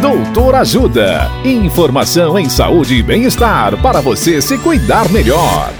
[0.00, 1.30] Doutor Ajuda.
[1.42, 5.72] Informação em saúde e bem-estar para você se cuidar melhor.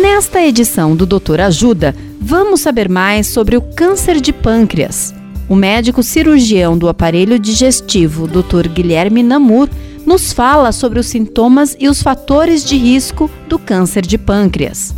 [0.00, 5.14] Nesta edição do Doutor Ajuda, vamos saber mais sobre o câncer de pâncreas.
[5.46, 8.66] O médico cirurgião do aparelho digestivo, Dr.
[8.66, 9.68] Guilherme Namur,
[10.06, 14.94] nos fala sobre os sintomas e os fatores de risco do câncer de pâncreas.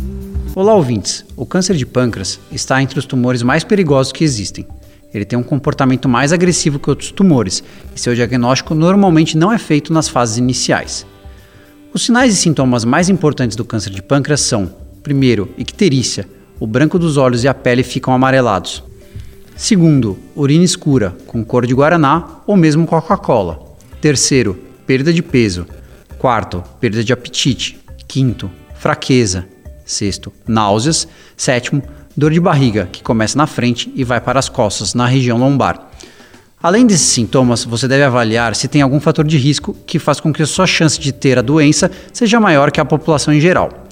[0.55, 1.25] Olá, ouvintes!
[1.35, 4.65] O câncer de pâncreas está entre os tumores mais perigosos que existem.
[5.13, 7.63] Ele tem um comportamento mais agressivo que outros tumores
[7.95, 11.05] e seu diagnóstico normalmente não é feito nas fases iniciais.
[11.93, 16.27] Os sinais e sintomas mais importantes do câncer de pâncreas são: primeiro, icterícia,
[16.59, 18.83] o branco dos olhos e a pele ficam amarelados.
[19.55, 23.59] Segundo, urina escura, com cor de guaraná ou mesmo Coca-Cola.
[23.99, 25.65] Terceiro, perda de peso.
[26.19, 27.79] Quarto, perda de apetite.
[28.07, 29.47] Quinto, fraqueza.
[29.83, 31.07] Sexto, náuseas.
[31.35, 31.81] Sétimo,
[32.17, 35.87] dor de barriga, que começa na frente e vai para as costas, na região lombar.
[36.61, 40.33] Além desses sintomas, você deve avaliar se tem algum fator de risco que faz com
[40.33, 43.85] que a sua chance de ter a doença seja maior que a população em geral.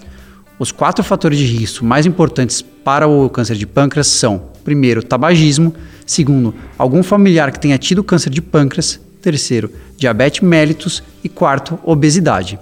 [0.58, 5.76] Os quatro fatores de risco mais importantes para o câncer de pâncreas são: primeiro, tabagismo,
[6.08, 12.58] segundo, algum familiar que tenha tido câncer de pâncreas, terceiro, diabetes mellitus e quarto, obesidade.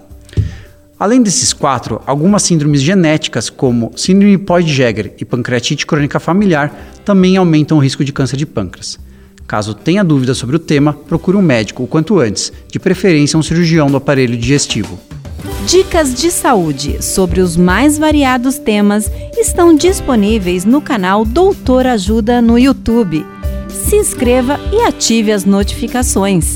[1.04, 6.74] Além desses quatro, algumas síndromes genéticas, como síndrome Poyd-Jäger e pancreatite crônica familiar,
[7.04, 8.98] também aumentam o risco de câncer de pâncreas.
[9.46, 13.44] Caso tenha dúvida sobre o tema, procure um médico o quanto antes, de preferência um
[13.44, 14.98] cirurgião do aparelho digestivo.
[15.68, 22.58] Dicas de saúde sobre os mais variados temas estão disponíveis no canal Doutor Ajuda no
[22.58, 23.26] YouTube.
[23.68, 26.56] Se inscreva e ative as notificações.